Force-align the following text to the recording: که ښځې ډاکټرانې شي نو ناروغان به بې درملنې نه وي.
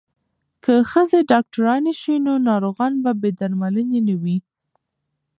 که 0.63 0.73
ښځې 0.91 1.19
ډاکټرانې 1.31 1.93
شي 2.01 2.15
نو 2.25 2.33
ناروغان 2.49 2.93
به 3.03 3.11
بې 3.21 3.31
درملنې 3.39 3.99
نه 4.07 4.15
وي. 4.21 4.37